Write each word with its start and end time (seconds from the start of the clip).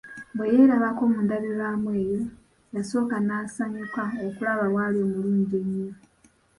Bwe 0.35 0.45
yeerabako 0.55 1.01
mu 1.11 1.19
ndabirwamu 1.25 1.89
eyo, 2.01 2.21
yasooka 2.75 3.15
n'asanyuka 3.27 4.03
okulaba 4.27 4.63
bw'ali 4.71 4.97
omulungi 5.05 5.55
ennyo. 5.61 5.91